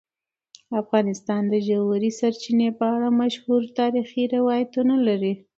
[0.81, 5.33] افغانستان د ژورې سرچینې په اړه مشهور تاریخی روایتونه لري.